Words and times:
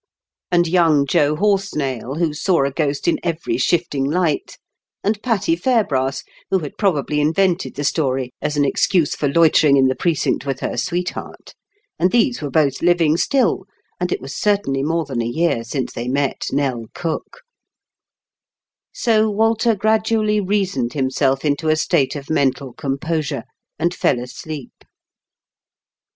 And 0.51 0.67
young 0.67 1.05
Joe 1.05 1.35
Horsnail, 1.35 2.15
who 2.17 2.33
saw 2.33 2.63
a 2.65 2.71
ghost 2.71 3.07
in 3.07 3.19
every 3.21 3.59
shifting 3.59 4.03
light, 4.03 4.57
and 5.03 5.21
Patty 5.21 5.55
Fairbrass, 5.55 6.23
who 6.49 6.57
had 6.57 6.75
probably 6.79 7.21
invented 7.21 7.75
the 7.75 7.83
story 7.83 8.31
as 8.41 8.57
an 8.57 8.65
excuse 8.65 9.13
for 9.13 9.27
loitering 9.29 9.77
in 9.77 9.89
the 9.89 9.95
Precinct 9.95 10.43
with 10.43 10.61
her 10.61 10.75
sweetheart; 10.75 11.53
and 11.99 12.09
these 12.11 12.41
were 12.41 12.49
both 12.49 12.81
living 12.81 13.15
still, 13.15 13.67
and 13.99 14.11
it 14.11 14.21
was 14.21 14.33
certainly 14.33 14.81
more 14.81 15.05
than 15.05 15.21
a 15.21 15.25
year 15.27 15.63
since 15.63 15.93
they 15.93 16.07
met 16.07 16.47
NeU 16.51 16.87
Cook 16.95 17.43
So 18.91 19.29
Walter 19.29 19.75
gradually^ 19.75 20.41
reasoned 20.43 20.93
himself 20.93 21.43
192 21.43 21.43
IN 21.43 21.45
KENT 21.45 21.63
WITH 21.63 21.75
CHABLE8 21.75 21.75
DICKENS. 21.75 21.75
into 21.75 21.75
a 21.75 21.77
state 21.77 22.15
of 22.15 22.33
mental 22.33 22.73
composure, 22.73 23.43
and 23.77 23.93
fell 23.93 24.19
asleep. 24.19 24.83